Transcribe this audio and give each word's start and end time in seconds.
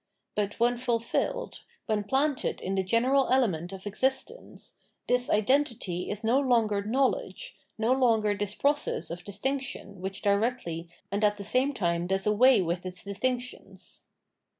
But 0.33 0.59
when 0.59 0.79
fulfilled, 0.79 1.61
when 1.85 2.05
planted 2.05 2.59
in 2.59 2.73
the 2.73 2.81
general 2.81 3.27
element 3.29 3.71
of 3.71 3.85
existence, 3.85 4.77
this 5.07 5.29
identity 5.29 6.09
is 6.09 6.23
no 6.23 6.39
longer 6.39 6.81
knowledge, 6.83 7.55
no 7.77 7.91
longer 7.93 8.35
this 8.35 8.55
process 8.55 9.11
of 9.11 9.23
dis 9.23 9.39
tinction 9.39 9.97
which 9.97 10.23
directly 10.23 10.89
and 11.11 11.23
at 11.23 11.37
the 11.37 11.43
same 11.43 11.71
time 11.71 12.07
does 12.07 12.25
away 12.25 12.63
with 12.63 12.83
its 12.83 13.03
distinctions. 13.03 14.01